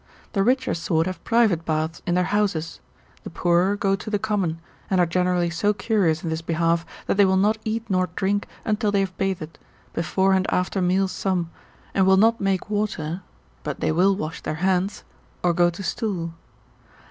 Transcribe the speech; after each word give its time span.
The 0.33 0.41
richer 0.41 0.73
sort 0.73 1.05
have 1.05 1.23
private 1.23 1.63
baths 1.63 2.01
in 2.07 2.15
their 2.15 2.23
houses; 2.33 2.79
the 3.23 3.29
poorer 3.29 3.75
go 3.75 3.95
to 3.95 4.09
the 4.09 4.17
common, 4.17 4.59
and 4.89 4.99
are 4.99 5.05
generally 5.05 5.51
so 5.51 5.75
curious 5.75 6.23
in 6.23 6.31
this 6.31 6.41
behalf, 6.41 6.87
that 7.05 7.17
they 7.17 7.23
will 7.23 7.37
not 7.37 7.59
eat 7.65 7.87
nor 7.87 8.09
drink 8.15 8.47
until 8.65 8.91
they 8.91 9.01
have 9.01 9.15
bathed, 9.19 9.59
before 9.93 10.33
and 10.33 10.51
after 10.51 10.81
meals 10.81 11.11
some, 11.11 11.51
and 11.93 12.07
will 12.07 12.17
not 12.17 12.41
make 12.41 12.67
water 12.67 13.21
(but 13.61 13.79
they 13.79 13.91
will 13.91 14.15
wash 14.15 14.41
their 14.41 14.55
hands) 14.65 15.03
or 15.43 15.53
go 15.53 15.69
to 15.69 15.83
stool. 15.83 16.33